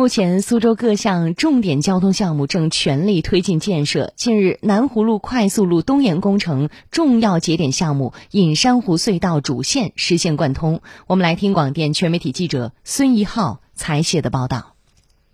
[0.00, 4.14] 目前，苏州各项重点交通项目正全力推进建设。
[4.16, 10.80] 近日，南湖路快速路东延工程重要节点项目隐山湖隧道主线实现贯通。
[11.06, 14.72] 我们来听广电全媒体记者孙一浩采写的报道。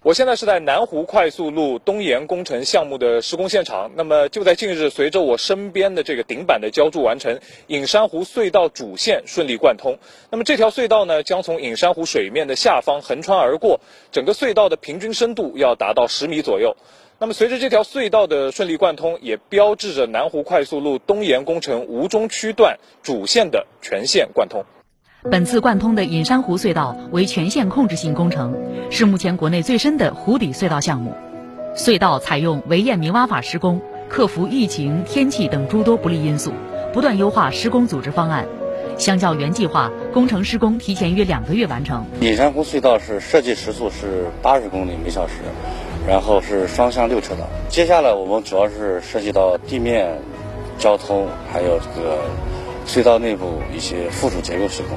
[0.06, 3.90] 我现在是在南湖快速路东延工程项目的施工现场。
[3.96, 9.98] 那么就在近日，随着我身边的这个顶板的浇筑完成，隐山湖隧道主线顺利贯通。
[10.30, 13.80] 那么这条隧道呢，将从隐山湖水面的下方横穿而过，
[14.12, 16.76] 整个隧道的平均深度要达到十米左右。
[17.18, 24.64] 那么随着这条隧道的顺利贯通，也标志着南湖快速路东延工程吴中区段主线的全线贯通。
[25.28, 28.54] 本次贯通的隐山湖隧道为全线控制性工程，
[28.90, 31.14] 是目前国内最深的湖底隧道项目。
[31.74, 36.52] 隧道采用围堰明挖法施工，克服疫情、天气等诸多不利因素，
[36.92, 38.46] 不断优化施工组织方案。
[38.98, 42.04] 相较原计划，工程施工提前约两个月完成。
[42.20, 45.34] 隐山湖隧道是设计时速是八十公里每小时，
[46.08, 47.40] 然后是双向六车道。
[47.68, 50.18] 接下来我们主要是涉及到地面
[50.78, 52.20] 交通，还有这个。
[52.86, 54.96] 隧道内部一些附属结构施工，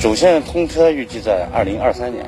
[0.00, 2.24] 主线通车预计在二零二三年。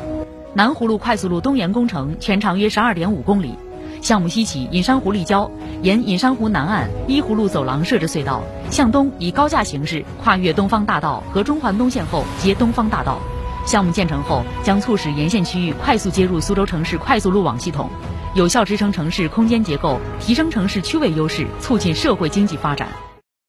[0.53, 3.55] 南湖路快速路东延工程全长约十二点五公里，
[4.03, 13.19] 项目西起隐山湖立交，沿隐山湖南岸依湖路走廊设置隧道，向东以高架形式跨越东方大道和中环东线后接东方大道。
[13.65, 17.89] 项目建成后，将促使沿线区域快速接入苏州城市快速路网系统，
[18.35, 22.89] 有效支撑城市空间结构，提升城市区位优势，促进社会经济发展。